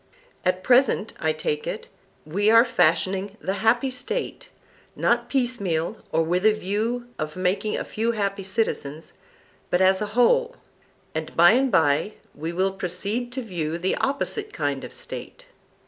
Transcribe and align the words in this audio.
At 0.43 0.63
present, 0.63 1.13
I 1.19 1.31
take 1.31 1.67
it, 1.67 1.87
we 2.25 2.49
are 2.49 2.65
fashioning 2.65 3.37
the 3.39 3.53
happy 3.61 3.91
State, 3.91 4.49
not 4.95 5.29
piecemeal, 5.29 5.97
or 6.11 6.23
with 6.23 6.43
a 6.43 6.53
view 6.53 7.07
of 7.19 7.35
making 7.35 7.77
a 7.77 7.83
few 7.85 8.13
happy 8.13 8.41
citizens, 8.41 9.13
but 9.69 9.79
as 9.79 10.01
a 10.01 10.07
whole; 10.17 10.55
and 11.13 11.37
by 11.37 11.51
and 11.51 11.71
by 11.71 12.13
we 12.33 12.51
will 12.51 12.71
proceed 12.73 13.31
to 13.33 13.43
view 13.43 13.77
the 13.77 13.95
opposite 13.97 14.51
kind 14.51 14.83
of 14.83 14.91
State. 14.91 15.45